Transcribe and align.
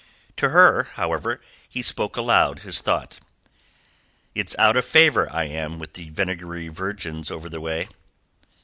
To 0.37 0.49
her, 0.49 0.85
however, 0.95 1.39
he 1.69 1.83
spoke 1.83 2.17
aloud 2.17 2.61
his 2.65 2.81
thought. 2.81 3.19
"It's 4.33 4.57
out 4.57 4.75
of 4.75 4.83
favour 4.83 5.31
I 5.31 5.43
am 5.43 5.77
with 5.77 5.93
the 5.93 6.09
vinegary 6.09 6.69
virgins 6.69 7.29
over 7.29 7.47
the 7.47 7.61
way." 7.61 7.87